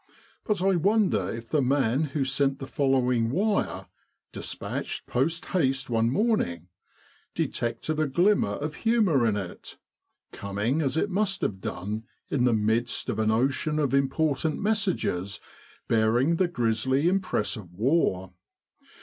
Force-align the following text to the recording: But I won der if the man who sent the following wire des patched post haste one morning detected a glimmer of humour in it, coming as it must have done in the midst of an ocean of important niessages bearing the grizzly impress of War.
But 0.45 0.63
I 0.63 0.77
won 0.77 1.11
der 1.11 1.29
if 1.29 1.47
the 1.49 1.61
man 1.61 2.05
who 2.05 2.25
sent 2.25 2.57
the 2.57 2.65
following 2.65 3.29
wire 3.29 3.85
des 4.31 4.57
patched 4.59 5.05
post 5.05 5.45
haste 5.53 5.91
one 5.91 6.09
morning 6.09 6.69
detected 7.35 7.99
a 7.99 8.07
glimmer 8.07 8.53
of 8.53 8.77
humour 8.77 9.27
in 9.27 9.37
it, 9.37 9.77
coming 10.31 10.81
as 10.81 10.97
it 10.97 11.11
must 11.11 11.41
have 11.41 11.61
done 11.61 12.05
in 12.31 12.45
the 12.45 12.51
midst 12.53 13.09
of 13.09 13.19
an 13.19 13.29
ocean 13.29 13.77
of 13.77 13.93
important 13.93 14.59
niessages 14.59 15.39
bearing 15.87 16.37
the 16.37 16.47
grizzly 16.47 17.07
impress 17.07 17.55
of 17.55 17.71
War. 17.71 18.33